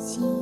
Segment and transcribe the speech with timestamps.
[0.00, 0.39] 心。